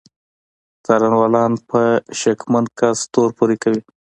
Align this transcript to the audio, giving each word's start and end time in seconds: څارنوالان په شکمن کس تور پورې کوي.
څارنوالان 0.85 1.51
په 1.69 1.81
شکمن 2.19 2.65
کس 2.79 2.97
تور 3.13 3.29
پورې 3.37 3.55
کوي. 3.63 3.81